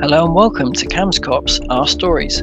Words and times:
Hello 0.00 0.24
and 0.24 0.34
welcome 0.34 0.72
to 0.72 0.86
Cambs 0.86 1.20
Cops 1.20 1.60
Our 1.70 1.86
Stories. 1.86 2.42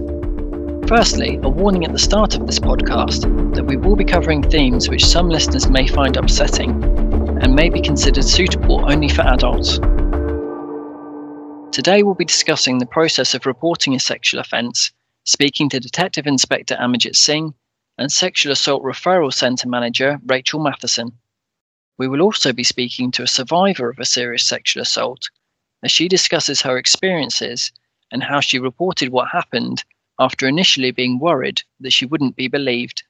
Firstly, 0.87 1.37
a 1.43 1.49
warning 1.49 1.83
at 1.83 1.91
the 1.91 1.99
start 1.99 2.33
of 2.33 2.47
this 2.47 2.59
podcast 2.59 3.23
that 3.55 3.65
we 3.65 3.75
will 3.75 3.97
be 3.97 4.05
covering 4.05 4.41
themes 4.41 4.87
which 4.87 5.05
some 5.05 5.27
listeners 5.27 5.69
may 5.69 5.85
find 5.85 6.15
upsetting 6.15 6.81
and 7.41 7.53
may 7.53 7.69
be 7.69 7.81
considered 7.81 8.23
suitable 8.23 8.89
only 8.89 9.09
for 9.09 9.23
adults. 9.23 9.79
Today 11.75 12.03
we'll 12.03 12.15
be 12.15 12.23
discussing 12.23 12.77
the 12.77 12.85
process 12.85 13.33
of 13.33 13.45
reporting 13.45 13.95
a 13.95 13.99
sexual 13.99 14.39
offence, 14.39 14.93
speaking 15.25 15.67
to 15.69 15.79
Detective 15.81 16.25
Inspector 16.25 16.75
Amajit 16.75 17.17
Singh 17.17 17.53
and 17.97 18.09
Sexual 18.09 18.53
Assault 18.53 18.81
Referral 18.81 19.33
Centre 19.33 19.67
Manager 19.67 20.21
Rachel 20.25 20.61
Matheson. 20.61 21.11
We 21.97 22.07
will 22.07 22.21
also 22.21 22.53
be 22.53 22.63
speaking 22.63 23.11
to 23.11 23.23
a 23.23 23.27
survivor 23.27 23.89
of 23.89 23.99
a 23.99 24.05
serious 24.05 24.43
sexual 24.43 24.83
assault 24.83 25.29
as 25.83 25.91
she 25.91 26.07
discusses 26.07 26.61
her 26.61 26.77
experiences 26.77 27.71
and 28.11 28.23
how 28.23 28.39
she 28.39 28.59
reported 28.59 29.09
what 29.09 29.29
happened 29.29 29.83
after 30.19 30.47
initially 30.47 30.91
being 30.91 31.19
worried 31.19 31.61
that 31.79 31.93
she 31.93 32.05
wouldn't 32.05 32.35
be 32.35 32.47
believed. 32.47 33.03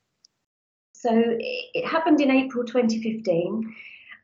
So 0.94 1.10
it 1.14 1.86
happened 1.86 2.22
in 2.22 2.30
April 2.30 2.64
2015 2.64 3.76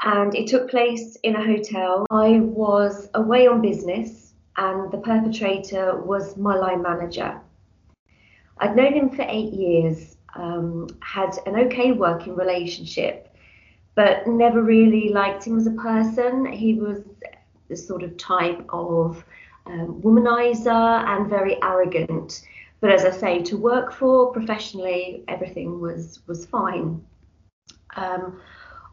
and 0.03 0.35
it 0.35 0.47
took 0.47 0.69
place 0.69 1.17
in 1.23 1.35
a 1.35 1.43
hotel. 1.43 2.05
I 2.11 2.39
was 2.39 3.09
away 3.15 3.47
on 3.47 3.61
business 3.61 4.33
and 4.57 4.91
the 4.91 4.97
perpetrator 4.97 5.99
was 6.01 6.37
my 6.37 6.55
line 6.55 6.81
manager. 6.81 7.39
I'd 8.59 8.75
known 8.75 8.93
him 8.93 9.09
for 9.09 9.25
eight 9.27 9.53
years, 9.53 10.17
um, 10.35 10.87
had 11.01 11.37
an 11.45 11.55
okay 11.67 11.91
working 11.91 12.35
relationship, 12.35 13.35
but 13.95 14.27
never 14.27 14.61
really 14.61 15.09
liked 15.09 15.45
him 15.45 15.57
as 15.57 15.67
a 15.67 15.71
person. 15.71 16.45
He 16.51 16.75
was 16.75 17.01
the 17.67 17.77
sort 17.77 18.03
of 18.03 18.17
type 18.17 18.65
of 18.69 19.23
um, 19.65 20.01
womanizer 20.01 21.05
and 21.07 21.29
very 21.29 21.61
arrogant. 21.61 22.41
But 22.79 22.91
as 22.91 23.05
I 23.05 23.11
say, 23.11 23.41
to 23.43 23.57
work 23.57 23.91
for 23.91 24.31
professionally, 24.31 25.23
everything 25.27 25.79
was 25.79 26.19
was 26.27 26.45
fine. 26.45 27.03
Um, 27.95 28.39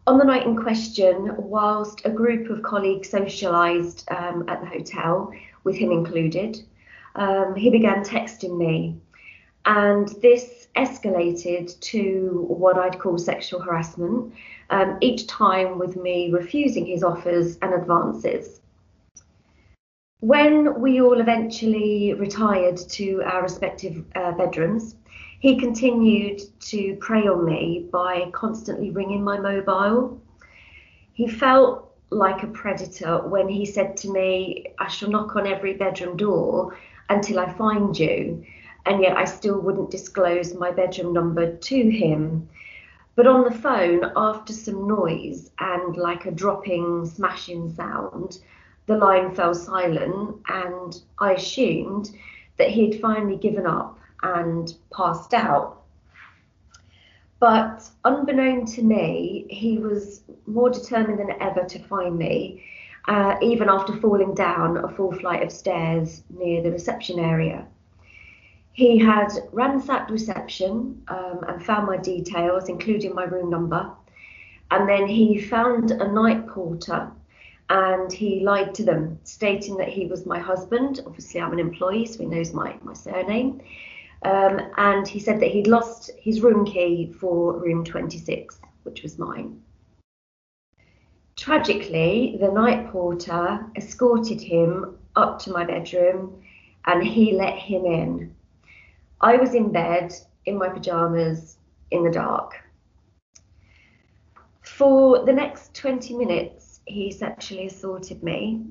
on 0.07 0.19
the 0.19 0.25
night 0.25 0.47
in 0.47 0.57
question, 0.57 1.35
whilst 1.39 2.03
a 2.05 2.11
group 2.11 2.51
of 2.51 2.63
colleagues 2.63 3.11
socialised 3.11 4.11
um, 4.11 4.45
at 4.49 4.61
the 4.61 4.67
hotel, 4.67 5.33
with 5.65 5.77
him 5.77 5.93
included, 5.93 6.63
um, 7.15 7.55
he 7.55 7.71
began 7.71 8.03
texting 8.05 8.57
me, 8.57 8.97
and 9.65 10.09
this 10.21 10.69
escalated 10.77 11.79
to 11.81 12.45
what 12.49 12.77
I'd 12.77 12.99
call 12.99 13.19
sexual 13.19 13.61
harassment. 13.61 14.35
Um, 14.71 14.97
each 15.03 15.27
time 15.27 15.79
with 15.79 15.95
me 15.97 16.33
refusing 16.33 16.87
his 16.87 17.05
offers 17.05 17.59
and 17.61 17.75
advances. 17.75 18.61
When 20.21 20.81
we 20.81 21.03
all 21.03 21.21
eventually 21.21 22.15
retired 22.15 22.77
to 22.77 23.23
our 23.25 23.43
respective 23.43 24.05
uh, 24.15 24.33
bedrooms, 24.33 24.97
he 25.41 25.59
continued 25.59 26.41
to 26.61 26.97
prey 26.97 27.29
on 27.29 27.45
me 27.45 27.89
by 27.93 28.31
constantly 28.33 28.91
ringing 28.91 29.23
my 29.23 29.39
mobile. 29.39 30.19
He 31.13 31.29
felt 31.29 31.93
like 32.09 32.43
a 32.43 32.47
predator 32.47 33.19
when 33.29 33.49
he 33.49 33.67
said 33.67 33.97
to 33.99 34.11
me, 34.11 34.69
I 34.79 34.89
shall 34.89 35.11
knock 35.11 35.37
on 35.37 35.47
every 35.47 35.75
bedroom 35.75 36.17
door 36.17 36.75
until 37.11 37.39
I 37.39 37.53
find 37.53 37.99
you, 37.99 38.45
and 38.87 39.03
yet 39.03 39.17
I 39.17 39.27
still 39.27 39.61
wouldn't 39.61 39.91
disclose 39.91 40.55
my 40.55 40.71
bedroom 40.71 41.13
number 41.13 41.57
to 41.57 41.91
him. 41.91 42.49
But 43.17 43.27
on 43.27 43.45
the 43.45 43.51
phone, 43.51 44.11
after 44.17 44.53
some 44.53 44.89
noise 44.89 45.51
and 45.59 45.97
like 45.97 46.25
a 46.25 46.31
dropping, 46.31 47.05
smashing 47.05 47.75
sound, 47.75 48.39
the 48.87 48.97
line 48.97 49.35
fell 49.35 49.55
silent, 49.55 50.37
and 50.49 51.01
I 51.19 51.33
assumed 51.33 52.11
that 52.59 52.71
he 52.71 52.91
had 52.91 53.01
finally 53.01 53.37
given 53.37 53.67
up 53.67 53.99
and 54.23 54.75
passed 54.95 55.35
out. 55.35 55.83
But 57.41 57.91
unbeknown 58.05 58.67
to 58.67 58.83
me, 58.83 59.47
he 59.51 59.79
was 59.79 60.23
more 60.47 60.71
determined 60.71 61.19
than 61.19 61.43
ever 61.43 61.65
to 61.65 61.79
find 61.79 62.17
me, 62.17 62.65
uh, 63.07 63.37
even 63.43 63.69
after 63.69 63.95
falling 63.97 64.35
down 64.35 64.79
a 64.79 64.89
full 64.89 65.13
flight 65.13 65.43
of 65.43 65.53
stairs 65.53 66.23
near 66.31 66.63
the 66.63 66.71
reception 66.71 67.19
area. 67.19 67.67
He 68.73 68.99
had 68.99 69.29
ransacked 69.53 70.11
reception 70.11 71.03
um, 71.09 71.41
and 71.47 71.65
found 71.65 71.87
my 71.87 71.97
details, 71.97 72.69
including 72.69 73.15
my 73.15 73.25
room 73.25 73.51
number. 73.51 73.91
And 74.71 74.89
then 74.89 75.07
he 75.07 75.41
found 75.41 75.91
a 75.91 76.11
night 76.11 76.47
porter 76.49 77.13
and 77.71 78.13
he 78.13 78.41
lied 78.41 78.75
to 78.75 78.85
them, 78.85 79.19
stating 79.25 79.77
that 79.79 79.89
he 79.89 80.07
was 80.07 80.27
my 80.27 80.39
husband. 80.39 81.01
Obviously, 81.07 81.41
I'm 81.41 81.53
an 81.53 81.59
employee, 81.59 82.07
so 82.07 82.19
he 82.21 82.27
knows 82.27 82.53
my, 82.53 82.77
my 82.83 82.93
surname. 82.93 83.63
Um, 84.23 84.61
and 84.77 85.07
he 85.07 85.19
said 85.19 85.41
that 85.41 85.51
he'd 85.51 85.67
lost 85.67 86.11
his 86.19 86.41
room 86.41 86.65
key 86.65 87.13
for 87.19 87.59
room 87.59 87.85
26, 87.85 88.59
which 88.85 89.03
was 89.03 89.19
mine. 89.19 89.61
Tragically, 91.37 92.37
the 92.41 92.51
night 92.51 92.91
porter 92.91 93.67
escorted 93.77 94.41
him 94.41 94.97
up 95.17 95.39
to 95.41 95.51
my 95.51 95.65
bedroom 95.65 96.43
and 96.87 97.03
he 97.03 97.33
let 97.33 97.55
him 97.55 97.85
in. 97.85 98.35
I 99.21 99.37
was 99.37 99.55
in 99.55 99.73
bed 99.73 100.15
in 100.47 100.59
my 100.59 100.69
pajamas 100.69 101.57
in 101.91 102.05
the 102.05 102.11
dark. 102.11 102.55
For 104.63 105.25
the 105.25 105.33
next 105.33 105.75
20 105.75 106.17
minutes, 106.17 106.74
he 106.87 107.11
sexually 107.11 107.67
assaulted 107.67 108.23
me, 108.23 108.63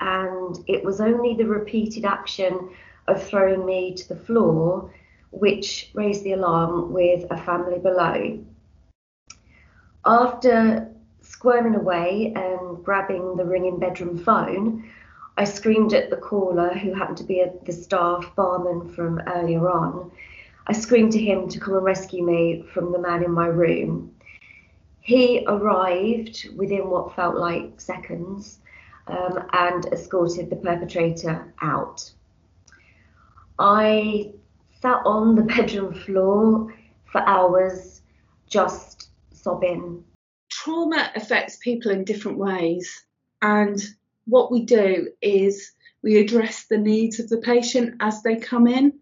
and 0.00 0.58
it 0.66 0.84
was 0.84 1.00
only 1.00 1.34
the 1.34 1.46
repeated 1.46 2.04
action 2.04 2.70
of 3.08 3.22
throwing 3.22 3.64
me 3.64 3.94
to 3.94 4.08
the 4.08 4.16
floor 4.16 4.92
which 5.30 5.90
raised 5.94 6.24
the 6.24 6.32
alarm 6.32 6.92
with 6.92 7.24
a 7.30 7.36
family 7.36 7.78
below. 7.78 8.38
After 10.04 10.88
squirming 11.20 11.74
away 11.74 12.32
and 12.36 12.84
grabbing 12.84 13.36
the 13.36 13.44
ringing 13.44 13.78
bedroom 13.78 14.16
phone, 14.16 14.88
I 15.36 15.44
screamed 15.44 15.92
at 15.92 16.08
the 16.08 16.16
caller, 16.16 16.72
who 16.72 16.94
happened 16.94 17.18
to 17.18 17.24
be 17.24 17.40
a, 17.40 17.52
the 17.64 17.72
staff 17.72 18.34
barman 18.36 18.88
from 18.94 19.20
earlier 19.26 19.68
on. 19.68 20.10
I 20.66 20.72
screamed 20.72 21.12
to 21.12 21.18
him 21.18 21.48
to 21.48 21.60
come 21.60 21.74
and 21.74 21.84
rescue 21.84 22.24
me 22.24 22.64
from 22.72 22.92
the 22.92 22.98
man 22.98 23.22
in 23.22 23.32
my 23.32 23.46
room. 23.46 24.12
He 25.06 25.44
arrived 25.46 26.48
within 26.56 26.90
what 26.90 27.14
felt 27.14 27.36
like 27.36 27.80
seconds 27.80 28.58
um, 29.06 29.38
and 29.52 29.86
escorted 29.92 30.50
the 30.50 30.56
perpetrator 30.56 31.54
out. 31.62 32.10
I 33.56 34.32
sat 34.82 35.02
on 35.06 35.36
the 35.36 35.42
bedroom 35.54 35.94
floor 35.94 36.74
for 37.04 37.20
hours 37.20 38.02
just 38.48 39.10
sobbing. 39.30 40.02
Trauma 40.50 41.12
affects 41.14 41.56
people 41.58 41.92
in 41.92 42.02
different 42.02 42.38
ways, 42.38 43.04
and 43.40 43.80
what 44.24 44.50
we 44.50 44.64
do 44.64 45.06
is 45.22 45.70
we 46.02 46.16
address 46.16 46.64
the 46.64 46.78
needs 46.78 47.20
of 47.20 47.28
the 47.28 47.38
patient 47.38 47.94
as 48.00 48.24
they 48.24 48.34
come 48.34 48.66
in 48.66 48.94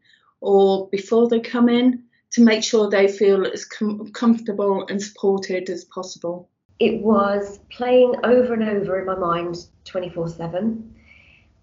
or 0.43 0.87
before 0.88 1.31
they 1.31 1.41
come 1.41 1.70
in 1.70 2.03
to 2.34 2.42
make 2.42 2.64
sure 2.64 2.90
they 2.90 3.06
feel 3.06 3.46
as 3.46 3.64
com- 3.64 4.10
comfortable 4.10 4.84
and 4.88 5.00
supported 5.00 5.70
as 5.70 5.84
possible. 5.84 6.48
It 6.80 7.00
was 7.00 7.60
playing 7.70 8.16
over 8.24 8.54
and 8.54 8.64
over 8.64 8.98
in 8.98 9.06
my 9.06 9.14
mind 9.14 9.68
24 9.84 10.28
7, 10.30 10.94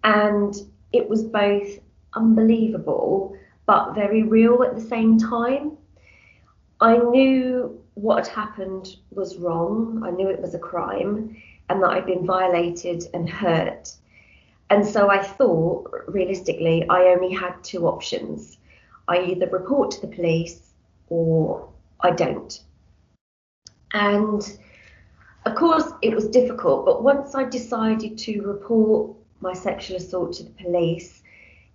and 0.05 0.55
it 0.93 1.09
was 1.09 1.23
both 1.25 1.77
unbelievable 2.13 3.35
but 3.65 3.93
very 3.93 4.23
real 4.23 4.63
at 4.63 4.75
the 4.75 4.81
same 4.81 5.17
time. 5.17 5.77
I 6.79 6.97
knew 6.97 7.77
what 7.95 8.27
had 8.27 8.33
happened 8.33 8.95
was 9.11 9.37
wrong, 9.37 10.01
I 10.05 10.11
knew 10.11 10.29
it 10.29 10.41
was 10.41 10.55
a 10.55 10.59
crime, 10.59 11.35
and 11.69 11.83
that 11.83 11.89
I'd 11.89 12.05
been 12.05 12.25
violated 12.25 13.03
and 13.13 13.29
hurt. 13.29 13.93
And 14.69 14.85
so 14.85 15.09
I 15.09 15.21
thought, 15.21 15.91
realistically, 16.07 16.87
I 16.87 17.09
only 17.09 17.33
had 17.33 17.61
two 17.61 17.87
options 17.87 18.57
I 19.07 19.19
either 19.19 19.47
report 19.47 19.91
to 19.91 20.01
the 20.01 20.15
police 20.15 20.73
or 21.09 21.69
I 21.99 22.11
don't. 22.11 22.59
And 23.93 24.41
of 25.45 25.55
course, 25.55 25.91
it 26.01 26.15
was 26.15 26.27
difficult, 26.27 26.85
but 26.85 27.03
once 27.03 27.35
I 27.35 27.43
decided 27.43 28.17
to 28.19 28.41
report 28.41 29.15
my 29.39 29.53
sexual 29.53 29.97
assault 29.97 30.33
to 30.33 30.43
the 30.43 30.51
police, 30.51 31.23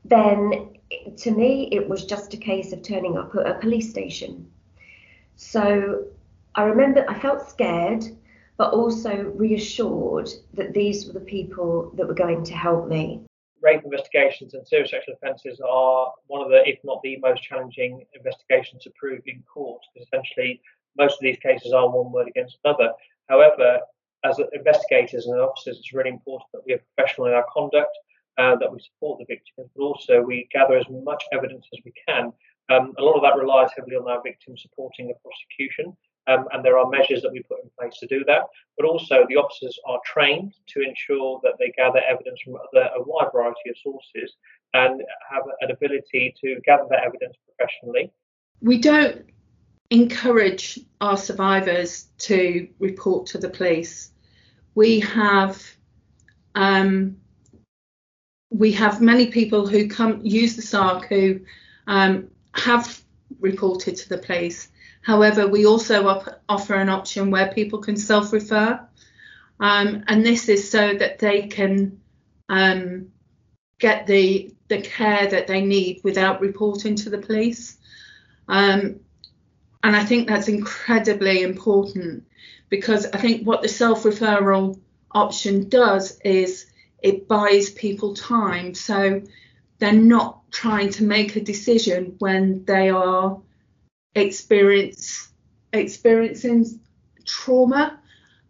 then 0.04 0.70
to 1.16 1.30
me, 1.30 1.68
it 1.72 1.88
was 1.88 2.04
just 2.04 2.32
a 2.32 2.36
case 2.36 2.72
of 2.72 2.82
turning 2.82 3.18
up 3.18 3.34
at 3.34 3.46
a 3.46 3.54
police 3.54 3.90
station. 3.90 4.48
So 5.34 6.04
I 6.54 6.62
remember 6.62 7.04
I 7.08 7.18
felt 7.18 7.48
scared, 7.48 8.04
but 8.56 8.72
also 8.72 9.14
reassured 9.36 10.30
that 10.54 10.72
these 10.72 11.06
were 11.06 11.12
the 11.12 11.20
people 11.20 11.90
that 11.96 12.06
were 12.06 12.14
going 12.14 12.44
to 12.44 12.54
help 12.54 12.88
me 12.88 13.26
rape 13.66 13.84
investigations 13.84 14.54
and 14.54 14.66
serious 14.66 14.92
sexual 14.92 15.14
offences 15.16 15.60
are 15.60 16.12
one 16.28 16.42
of 16.44 16.50
the, 16.52 16.60
if 16.72 16.78
not 16.84 17.00
the 17.02 17.16
most 17.18 17.42
challenging 17.42 17.92
investigations 18.14 18.80
to 18.84 18.90
prove 19.00 19.22
in 19.26 19.42
court, 19.52 19.82
because 19.92 20.06
essentially 20.06 20.60
most 20.96 21.14
of 21.14 21.22
these 21.22 21.38
cases 21.48 21.72
are 21.72 21.90
one 21.90 22.12
word 22.12 22.28
against 22.28 22.58
another. 22.64 22.90
However, 23.28 23.80
as 24.24 24.40
investigators 24.60 25.26
and 25.26 25.40
officers, 25.40 25.78
it's 25.78 25.92
really 25.92 26.10
important 26.10 26.48
that 26.52 26.62
we 26.66 26.74
are 26.74 26.82
professional 26.88 27.26
in 27.26 27.34
our 27.34 27.46
conduct, 27.52 27.94
uh, 28.38 28.54
that 28.60 28.72
we 28.72 28.78
support 28.88 29.18
the 29.18 29.26
victims, 29.34 29.68
but 29.74 29.82
also 29.82 30.22
we 30.22 30.48
gather 30.52 30.76
as 30.78 30.86
much 31.10 31.22
evidence 31.32 31.66
as 31.74 31.80
we 31.84 31.92
can. 32.06 32.32
Um, 32.68 32.94
a 32.98 33.02
lot 33.02 33.16
of 33.16 33.22
that 33.22 33.38
relies 33.38 33.70
heavily 33.76 33.96
on 33.96 34.08
our 34.08 34.22
victims 34.22 34.62
supporting 34.62 35.08
the 35.08 35.14
prosecution, 35.24 35.96
um, 36.26 36.46
and 36.52 36.64
there 36.64 36.78
are 36.78 36.88
measures 36.88 37.22
that 37.22 37.32
we 37.32 37.42
put 37.42 37.62
in 37.62 37.70
place 37.78 37.98
to 38.00 38.06
do 38.06 38.24
that. 38.24 38.42
But 38.76 38.86
also, 38.86 39.24
the 39.28 39.36
officers 39.36 39.78
are 39.86 40.00
trained 40.04 40.54
to 40.68 40.80
ensure 40.80 41.40
that 41.42 41.54
they 41.58 41.72
gather 41.76 42.00
evidence 42.08 42.40
from 42.42 42.56
other, 42.56 42.90
a 42.96 43.02
wide 43.02 43.28
variety 43.32 43.70
of 43.70 43.76
sources 43.82 44.34
and 44.74 45.02
have 45.30 45.42
an 45.60 45.70
ability 45.70 46.34
to 46.42 46.60
gather 46.64 46.86
that 46.90 47.04
evidence 47.04 47.36
professionally. 47.46 48.12
We 48.60 48.78
don't 48.78 49.26
encourage 49.90 50.80
our 51.00 51.16
survivors 51.16 52.08
to 52.18 52.68
report 52.78 53.26
to 53.28 53.38
the 53.38 53.48
police. 53.48 54.10
We 54.74 55.00
have 55.00 55.62
um, 56.54 57.16
we 58.50 58.72
have 58.72 59.00
many 59.00 59.26
people 59.26 59.66
who 59.66 59.88
come 59.88 60.20
use 60.22 60.56
the 60.56 60.62
SARC 60.62 61.06
who 61.06 61.40
um, 61.86 62.28
have 62.54 63.02
reported 63.40 63.96
to 63.96 64.08
the 64.08 64.18
police. 64.18 64.68
However, 65.06 65.46
we 65.46 65.66
also 65.66 66.08
op- 66.08 66.42
offer 66.48 66.74
an 66.74 66.88
option 66.88 67.30
where 67.30 67.52
people 67.52 67.78
can 67.78 67.96
self-refer, 67.96 68.80
um, 69.60 70.02
and 70.08 70.26
this 70.26 70.48
is 70.48 70.68
so 70.68 70.94
that 70.94 71.20
they 71.20 71.46
can 71.46 72.00
um, 72.48 73.12
get 73.78 74.08
the 74.08 74.52
the 74.66 74.82
care 74.82 75.28
that 75.28 75.46
they 75.46 75.60
need 75.60 76.00
without 76.02 76.40
reporting 76.40 76.96
to 76.96 77.10
the 77.10 77.18
police. 77.18 77.76
Um, 78.48 78.98
and 79.84 79.94
I 79.94 80.04
think 80.04 80.26
that's 80.26 80.48
incredibly 80.48 81.42
important 81.42 82.24
because 82.68 83.06
I 83.06 83.18
think 83.18 83.46
what 83.46 83.62
the 83.62 83.68
self-referral 83.68 84.76
option 85.12 85.68
does 85.68 86.18
is 86.24 86.66
it 87.00 87.28
buys 87.28 87.70
people 87.70 88.14
time. 88.16 88.74
So 88.74 89.22
they're 89.78 89.92
not 89.92 90.50
trying 90.50 90.90
to 90.94 91.04
make 91.04 91.36
a 91.36 91.40
decision 91.40 92.16
when 92.18 92.64
they 92.64 92.90
are 92.90 93.40
experience 94.16 95.28
experiencing 95.72 96.80
trauma. 97.24 98.00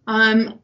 Um, 0.06 0.60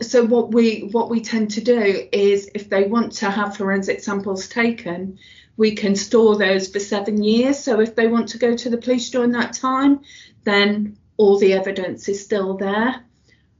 so 0.00 0.24
what 0.24 0.52
we 0.52 0.88
what 0.92 1.10
we 1.10 1.20
tend 1.20 1.50
to 1.52 1.60
do 1.60 2.08
is 2.12 2.48
if 2.54 2.68
they 2.68 2.84
want 2.84 3.12
to 3.14 3.30
have 3.30 3.56
forensic 3.56 4.00
samples 4.00 4.48
taken, 4.48 5.18
we 5.56 5.74
can 5.74 5.96
store 5.96 6.36
those 6.36 6.68
for 6.68 6.78
seven 6.78 7.24
years. 7.24 7.58
So 7.58 7.80
if 7.80 7.96
they 7.96 8.06
want 8.06 8.28
to 8.28 8.38
go 8.38 8.56
to 8.56 8.70
the 8.70 8.78
police 8.78 9.10
during 9.10 9.32
that 9.32 9.54
time, 9.54 10.00
then 10.44 10.96
all 11.16 11.38
the 11.38 11.54
evidence 11.54 12.08
is 12.08 12.22
still 12.22 12.56
there. 12.56 13.04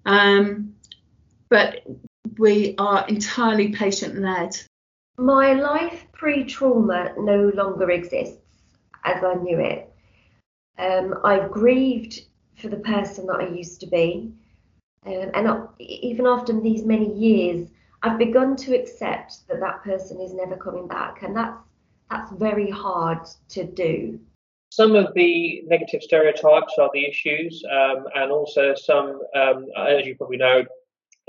Um, 0.06 0.74
but 1.48 1.84
we 2.38 2.76
are 2.78 3.06
entirely 3.08 3.72
patient 3.72 4.16
led. 4.16 4.56
My 5.18 5.52
life 5.54 6.06
pre 6.12 6.44
trauma 6.44 7.12
no 7.18 7.50
longer 7.54 7.90
exists 7.90 8.40
as 9.04 9.22
I 9.22 9.34
knew 9.34 9.58
it. 9.58 9.92
Um, 10.78 11.20
I've 11.24 11.50
grieved 11.50 12.22
for 12.56 12.68
the 12.68 12.76
person 12.76 13.26
that 13.26 13.40
I 13.40 13.48
used 13.48 13.80
to 13.80 13.86
be. 13.86 14.32
Um, 15.06 15.30
and 15.34 15.68
even 15.78 16.26
after 16.26 16.58
these 16.60 16.84
many 16.84 17.12
years, 17.14 17.68
I've 18.02 18.18
begun 18.18 18.56
to 18.56 18.74
accept 18.74 19.48
that 19.48 19.60
that 19.60 19.82
person 19.82 20.20
is 20.20 20.32
never 20.32 20.56
coming 20.56 20.88
back. 20.88 21.22
And 21.22 21.36
that's, 21.36 21.56
that's 22.10 22.32
very 22.32 22.70
hard 22.70 23.26
to 23.50 23.64
do. 23.64 24.20
Some 24.72 24.94
of 24.94 25.12
the 25.14 25.62
negative 25.66 26.02
stereotypes 26.02 26.74
are 26.78 26.90
the 26.94 27.04
issues, 27.04 27.62
um, 27.70 28.04
and 28.14 28.30
also 28.30 28.74
some, 28.74 29.20
um, 29.34 29.66
as 29.76 30.06
you 30.06 30.14
probably 30.14 30.36
know, 30.36 30.64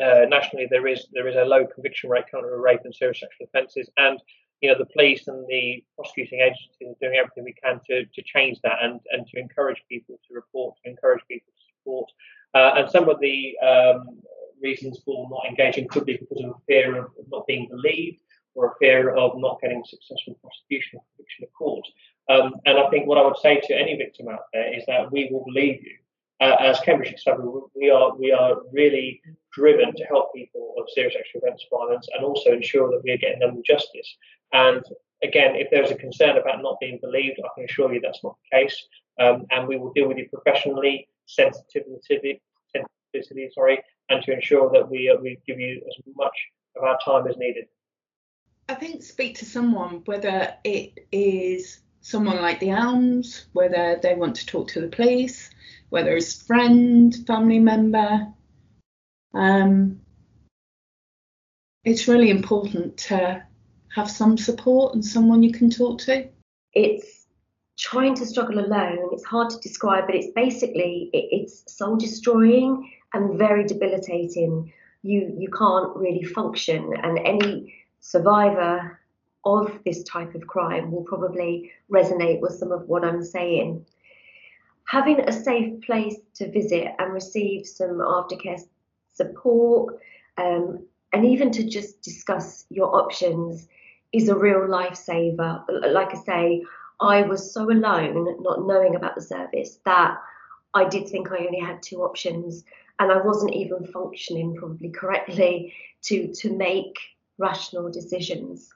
uh, 0.02 0.26
nationally 0.28 0.68
there 0.70 0.88
is 0.88 1.08
there 1.12 1.28
is 1.28 1.36
a 1.36 1.44
low 1.44 1.66
conviction 1.66 2.10
rate 2.10 2.26
currently 2.30 2.54
of 2.54 2.60
rape 2.60 2.82
and 2.86 2.94
serious 2.94 3.20
sexual 3.20 3.48
offences, 3.48 3.90
and 3.98 4.20
you 4.62 4.70
know 4.70 4.78
the 4.78 4.86
police 4.86 5.28
and 5.28 5.46
the 5.48 5.84
prosecuting 5.96 6.40
agencies 6.40 6.88
are 6.88 7.02
doing 7.02 7.18
everything 7.18 7.44
we 7.44 7.54
can 7.54 7.80
to, 7.88 8.06
to 8.06 8.22
change 8.22 8.60
that 8.64 8.78
and, 8.82 9.00
and 9.12 9.28
to 9.28 9.40
encourage 9.40 9.82
people 9.90 10.20
to 10.28 10.34
report, 10.34 10.76
to 10.84 10.90
encourage 10.90 11.24
people 11.28 11.52
to 11.52 11.64
support. 11.76 12.10
Uh, 12.54 12.82
and 12.82 12.92
some 12.92 13.10
of 13.10 13.20
the 13.20 13.58
um, 13.60 14.20
reasons 14.62 15.00
for 15.04 15.28
not 15.30 15.50
engaging 15.50 15.88
could 15.88 16.06
be 16.06 16.18
because 16.18 16.44
of 16.44 16.52
a 16.52 16.66
fear 16.68 16.96
of 16.98 17.12
not 17.32 17.48
being 17.48 17.68
believed 17.70 18.22
or 18.54 18.68
a 18.68 18.76
fear 18.80 19.16
of 19.16 19.32
not 19.38 19.60
getting 19.62 19.84
successful 19.86 20.38
prosecution 20.42 21.00
or 21.00 21.04
conviction 21.16 21.46
of 21.46 21.54
court. 21.54 21.88
Um, 22.30 22.54
and 22.66 22.78
I 22.78 22.90
think 22.90 23.08
what 23.08 23.18
I 23.18 23.26
would 23.26 23.38
say 23.38 23.60
to 23.60 23.80
any 23.80 23.96
victim 23.96 24.28
out 24.28 24.44
there 24.54 24.78
is 24.78 24.86
that 24.88 25.12
we 25.12 25.30
will 25.32 25.44
believe 25.46 25.82
you 25.84 25.98
uh, 26.42 26.56
as 26.60 26.80
Cambridge 26.80 27.12
Discovery, 27.12 27.48
we 27.76 27.92
are 27.92 28.16
we 28.18 28.32
are 28.32 28.58
really 28.74 29.22
driven 29.54 29.96
to 29.96 30.04
help 30.06 30.34
people 30.34 30.74
of 30.80 30.90
serious 30.90 31.14
sexual 31.14 31.42
offence 31.44 31.64
violence 31.70 32.08
and 32.14 32.26
also 32.26 32.52
ensure 32.52 32.90
that 32.90 33.04
we 33.04 33.12
are 33.12 33.18
getting 33.18 33.40
them 33.40 33.62
justice. 33.64 34.18
And 34.54 34.84
again, 35.24 35.56
if 35.56 35.70
there's 35.72 35.92
a 35.92 35.96
concern 35.96 36.38
about 36.38 36.62
not 36.62 36.80
being 36.80 37.00
believed, 37.02 37.40
I 37.44 37.50
can 37.56 37.66
assure 37.66 37.94
you 37.94 38.02
that's 38.02 38.24
not 38.24 38.36
the 38.52 38.58
case. 38.58 38.86
Um, 39.20 39.46
and 39.52 39.68
we 39.68 39.78
will 39.78 39.94
deal 39.94 40.08
with 40.08 40.18
you 40.18 40.28
professionally, 40.30 41.08
sensitively, 41.26 42.00
sorry, 43.54 43.84
and 44.10 44.24
to 44.24 44.34
ensure 44.34 44.72
that 44.72 44.90
we 44.90 45.10
uh, 45.10 45.20
we 45.22 45.38
give 45.46 45.60
you 45.60 45.82
as 45.88 46.04
much 46.16 46.36
of 46.76 46.84
our 46.84 46.98
time 47.04 47.28
as 47.28 47.38
needed. 47.38 47.66
I 48.70 48.76
think 48.76 49.04
speak 49.04 49.38
to 49.40 49.46
someone, 49.46 50.02
whether 50.06 50.56
it 50.64 51.08
is 51.12 51.80
someone 52.02 52.42
like 52.42 52.60
the 52.60 52.72
Elms, 52.72 53.46
whether 53.54 54.00
they 54.02 54.16
want 54.16 54.36
to 54.38 54.46
talk 54.46 54.70
to 54.70 54.82
the 54.82 54.88
police, 54.88 55.50
whether 55.90 56.16
it's 56.16 56.42
friend, 56.42 57.16
family 57.28 57.60
member. 57.60 58.28
Um, 59.34 60.02
it's 61.84 62.08
really 62.08 62.30
important 62.30 62.98
to 62.98 63.44
have 63.96 64.10
some 64.10 64.38
support 64.38 64.94
and 64.94 65.04
someone 65.04 65.44
you 65.44 65.52
can 65.52 65.70
talk 65.70 66.00
to. 66.00 66.28
It's 66.74 67.28
trying 67.78 68.16
to 68.16 68.26
struggle 68.26 68.60
alone. 68.60 69.10
It's 69.12 69.24
hard 69.24 69.50
to 69.50 69.60
describe, 69.60 70.06
but 70.06 70.16
it's 70.16 70.34
basically 70.34 71.10
it, 71.14 71.28
it's 71.32 71.76
soul 71.76 71.98
destroying 71.98 72.92
and 73.14 73.38
very 73.38 73.66
debilitating. 73.66 74.72
You 75.04 75.36
you 75.38 75.50
can't 75.50 75.96
really 75.96 76.24
function, 76.24 76.94
and 77.04 77.20
any 77.20 77.74
survivor 78.00 79.00
of 79.44 79.80
this 79.86 80.04
type 80.04 80.36
of 80.36 80.46
crime 80.46 80.92
will 80.92 81.04
probably 81.04 81.72
resonate 81.92 82.40
with 82.42 82.54
some 82.54 82.72
of 82.72 82.88
what 82.88 83.04
I'm 83.04 83.24
saying 83.24 83.86
having 84.92 85.22
a 85.22 85.32
safe 85.32 85.82
place 85.82 86.18
to 86.36 86.52
visit 86.52 86.94
and 87.00 87.14
receive 87.14 87.66
some 87.66 88.00
aftercare 88.00 88.62
support 89.14 89.96
um, 90.38 90.86
and 91.14 91.26
even 91.26 91.50
to 91.50 91.64
just 91.64 92.02
discuss 92.02 92.66
your 92.70 92.94
options 92.94 93.70
is 94.14 94.30
a 94.30 94.36
real 94.36 94.62
lifesaver. 94.62 95.64
Like 95.92 96.16
I 96.16 96.20
say, 96.24 96.64
I 97.00 97.24
was 97.24 97.54
so 97.54 97.70
alone, 97.72 98.42
not 98.42 98.66
knowing 98.68 98.96
about 98.96 99.16
the 99.16 99.22
service, 99.22 99.80
that 99.86 100.18
I 100.74 100.88
did 100.88 101.08
think 101.08 101.32
I 101.32 101.46
only 101.46 101.60
had 101.60 101.82
two 101.82 102.04
options, 102.04 102.64
and 103.00 103.12
I 103.12 103.22
wasn't 103.22 103.54
even 103.54 103.86
functioning 103.86 104.56
probably 104.56 104.90
correctly 104.90 105.74
to 106.04 106.34
to 106.34 106.56
make 106.56 106.98
rational 107.38 107.92
decisions 107.92 108.74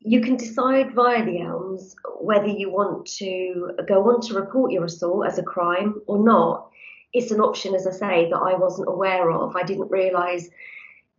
you 0.00 0.20
can 0.20 0.36
decide 0.36 0.94
via 0.94 1.24
the 1.24 1.40
ELMS 1.40 1.96
whether 2.20 2.46
you 2.46 2.70
want 2.70 3.06
to 3.06 3.72
go 3.86 4.10
on 4.10 4.20
to 4.22 4.34
report 4.34 4.72
your 4.72 4.84
assault 4.84 5.26
as 5.26 5.38
a 5.38 5.42
crime 5.42 6.00
or 6.06 6.22
not. 6.22 6.70
It's 7.12 7.30
an 7.30 7.40
option, 7.40 7.74
as 7.74 7.86
I 7.86 7.90
say, 7.90 8.30
that 8.30 8.36
I 8.36 8.54
wasn't 8.54 8.88
aware 8.88 9.30
of. 9.30 9.56
I 9.56 9.62
didn't 9.62 9.90
realise 9.90 10.48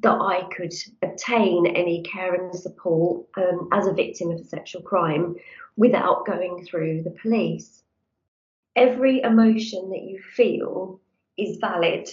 that 0.01 0.17
I 0.19 0.47
could 0.55 0.73
obtain 1.01 1.67
any 1.67 2.03
care 2.03 2.33
and 2.33 2.55
support 2.55 3.27
um, 3.37 3.69
as 3.73 3.87
a 3.87 3.93
victim 3.93 4.31
of 4.31 4.39
a 4.39 4.45
sexual 4.45 4.81
crime 4.81 5.35
without 5.75 6.25
going 6.25 6.65
through 6.65 7.03
the 7.03 7.15
police. 7.21 7.83
Every 8.75 9.21
emotion 9.21 9.89
that 9.89 10.03
you 10.03 10.21
feel 10.35 11.01
is 11.37 11.57
valid. 11.57 12.09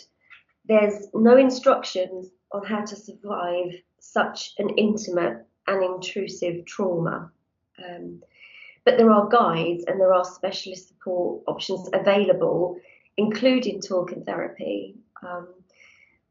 There's 0.67 1.07
no 1.15 1.37
instructions 1.37 2.29
on 2.53 2.65
how 2.65 2.85
to 2.85 2.97
survive 2.97 3.73
such 4.01 4.55
an 4.59 4.71
intimate 4.71 5.47
and 5.67 5.83
intrusive 5.83 6.65
trauma. 6.65 7.31
Um, 7.85 8.23
but 8.85 8.97
there 8.97 9.11
are 9.11 9.29
guides 9.29 9.85
and 9.87 10.01
there 10.01 10.15
are 10.15 10.25
specialist 10.25 10.89
support 10.89 11.43
options 11.47 11.89
available, 11.93 12.79
including 13.17 13.81
talk 13.81 14.13
and 14.13 14.25
therapy, 14.25 14.97
um, 15.23 15.49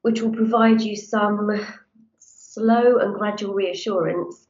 which 0.05 0.21
will 0.21 0.31
provide 0.31 0.81
you 0.81 0.95
some 0.95 1.49
slow 2.19 2.99
and 2.99 3.15
gradual 3.15 3.55
reassurance 3.55 4.45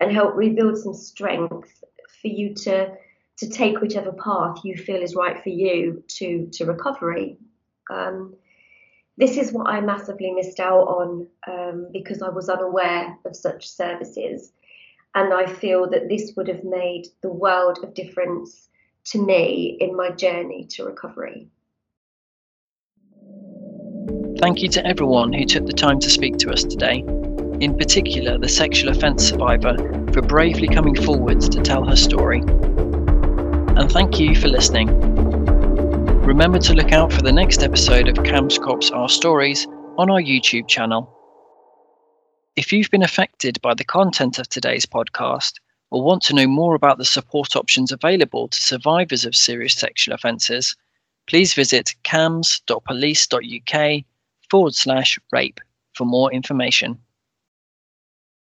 and 0.00 0.12
help 0.12 0.36
rebuild 0.36 0.76
some 0.76 0.92
strength 0.92 1.82
for 2.20 2.28
you 2.28 2.52
to 2.52 2.92
to 3.38 3.48
take 3.48 3.80
whichever 3.80 4.12
path 4.12 4.58
you 4.64 4.76
feel 4.76 5.00
is 5.00 5.14
right 5.14 5.42
for 5.42 5.48
you 5.48 6.04
to 6.08 6.46
to 6.52 6.66
recovery. 6.66 7.38
Um, 7.88 8.34
this 9.16 9.38
is 9.38 9.50
what 9.50 9.70
I 9.70 9.80
massively 9.80 10.30
missed 10.30 10.60
out 10.60 10.86
on 10.98 11.26
um, 11.46 11.88
because 11.90 12.20
I 12.20 12.28
was 12.28 12.50
unaware 12.50 13.16
of 13.24 13.34
such 13.34 13.66
services. 13.66 14.52
And 15.14 15.32
I 15.32 15.46
feel 15.46 15.88
that 15.88 16.10
this 16.10 16.34
would 16.36 16.48
have 16.48 16.64
made 16.64 17.06
the 17.22 17.32
world 17.32 17.78
of 17.82 17.94
difference 17.94 18.68
to 19.04 19.24
me 19.24 19.78
in 19.80 19.96
my 19.96 20.10
journey 20.10 20.66
to 20.72 20.84
recovery. 20.84 21.48
Thank 24.38 24.62
you 24.62 24.68
to 24.68 24.86
everyone 24.86 25.32
who 25.32 25.44
took 25.44 25.66
the 25.66 25.72
time 25.72 25.98
to 26.00 26.08
speak 26.08 26.36
to 26.38 26.52
us 26.52 26.62
today. 26.62 27.02
in 27.60 27.76
particular 27.76 28.38
the 28.38 28.48
sexual 28.48 28.90
offence 28.90 29.28
survivor, 29.28 29.76
for 30.12 30.22
bravely 30.22 30.68
coming 30.68 30.94
forward 30.94 31.40
to 31.40 31.60
tell 31.60 31.84
her 31.84 31.96
story. 31.96 32.40
And 32.40 33.90
thank 33.90 34.20
you 34.20 34.36
for 34.36 34.46
listening. 34.48 34.88
Remember 36.22 36.58
to 36.60 36.74
look 36.74 36.92
out 36.92 37.12
for 37.12 37.22
the 37.22 37.32
next 37.32 37.64
episode 37.64 38.06
of 38.08 38.22
Cambs 38.24 38.58
Cops 38.58 38.90
Our 38.90 39.08
Stories 39.08 39.66
on 39.96 40.10
our 40.10 40.20
YouTube 40.20 40.68
channel. 40.68 41.12
If 42.54 42.72
you've 42.72 42.90
been 42.90 43.02
affected 43.02 43.60
by 43.60 43.74
the 43.74 43.84
content 43.84 44.38
of 44.38 44.48
today's 44.48 44.86
podcast 44.86 45.54
or 45.90 46.02
want 46.02 46.22
to 46.24 46.34
know 46.34 46.46
more 46.46 46.76
about 46.76 46.98
the 46.98 47.04
support 47.04 47.56
options 47.56 47.90
available 47.90 48.46
to 48.48 48.62
survivors 48.62 49.24
of 49.24 49.34
serious 49.34 49.74
sexual 49.74 50.14
offences, 50.14 50.76
please 51.26 51.54
visit 51.54 51.94
cambs.police.uk 52.04 54.04
forward 54.50 54.74
slash 54.74 55.18
rape 55.32 55.60
for 55.94 56.04
more 56.04 56.32
information. 56.32 56.98